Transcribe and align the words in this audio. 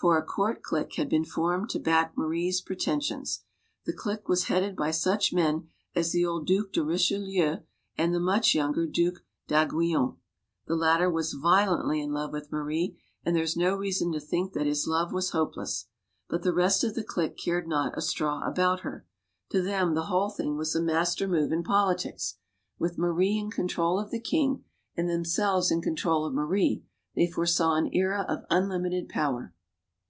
For, 0.00 0.16
a 0.16 0.24
court 0.24 0.62
clique 0.62 0.94
had 0.94 1.08
been 1.08 1.24
formed 1.24 1.70
to 1.70 1.80
back 1.80 2.16
Marie's 2.16 2.60
pretentions. 2.60 3.42
The 3.84 3.92
clique 3.92 4.28
was 4.28 4.44
headed 4.44 4.76
by 4.76 4.92
such 4.92 5.32
men 5.32 5.70
as 5.92 6.12
the 6.12 6.24
old 6.24 6.46
Due 6.46 6.68
de 6.72 6.84
Richelieu 6.84 7.56
and 7.96 8.14
the 8.14 8.20
much 8.20 8.54
younger 8.54 8.86
Due 8.86 9.14
d'Aiguillon. 9.48 10.14
The 10.68 10.76
latter 10.76 11.10
was 11.10 11.34
MADAME 11.34 11.42
DU 11.42 11.42
BARRY 11.42 11.60
191 11.64 11.64
violently 11.66 12.00
in 12.02 12.12
love 12.12 12.32
with 12.32 12.52
Marie, 12.52 12.96
and 13.24 13.34
there 13.34 13.42
is 13.42 13.56
no 13.56 13.74
reason 13.74 14.12
to 14.12 14.20
think 14.20 14.52
that 14.52 14.66
his 14.68 14.86
love 14.86 15.12
was 15.12 15.30
hopeless. 15.30 15.86
But 16.28 16.44
the 16.44 16.54
rest 16.54 16.84
of 16.84 16.94
the 16.94 17.02
clique 17.02 17.36
cared 17.36 17.66
not 17.66 17.98
a 17.98 18.00
straw 18.00 18.46
about 18.48 18.82
her. 18.82 19.04
To 19.50 19.60
them, 19.60 19.94
the 19.94 20.04
whole 20.04 20.30
thing 20.30 20.56
was 20.56 20.76
a 20.76 20.80
master 20.80 21.26
move 21.26 21.50
in 21.50 21.64
politics. 21.64 22.36
With 22.78 22.98
Marie 22.98 23.36
in 23.36 23.50
control 23.50 23.98
of 23.98 24.12
the 24.12 24.20
king, 24.20 24.62
and 24.96 25.10
themselves 25.10 25.72
in 25.72 25.82
control 25.82 26.24
of 26.24 26.34
Marie, 26.34 26.84
they 27.16 27.26
foresaw 27.26 27.74
an 27.74 27.90
era 27.92 28.24
of 28.28 28.44
unlimited 28.48 29.08
power. 29.08 29.52